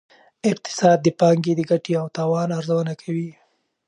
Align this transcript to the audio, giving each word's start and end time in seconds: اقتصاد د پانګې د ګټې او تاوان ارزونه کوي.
اقتصاد 0.51 0.97
د 1.03 1.07
پانګې 1.19 1.53
د 1.55 1.61
ګټې 1.71 1.93
او 2.01 2.07
تاوان 2.17 2.49
ارزونه 2.59 2.93
کوي. 3.01 3.31